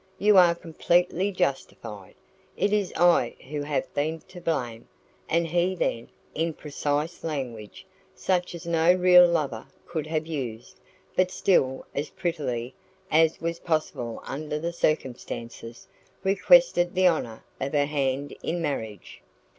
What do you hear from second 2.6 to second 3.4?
is I